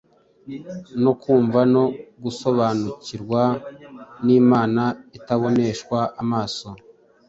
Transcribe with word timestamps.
no 1.03 1.11
kumva 1.21 1.59
no 1.73 1.83
gusobanukirwa 2.23 3.41
n’Imana 4.25 4.83
itaboneshwa 5.17 5.99
amaso. 6.21 6.67